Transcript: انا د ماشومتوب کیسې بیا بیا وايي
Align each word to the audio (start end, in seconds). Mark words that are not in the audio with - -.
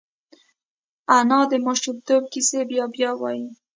انا 1.17 1.39
د 1.51 1.53
ماشومتوب 1.65 2.23
کیسې 2.33 2.59
بیا 2.69 2.85
بیا 2.93 3.11
وايي 3.21 3.45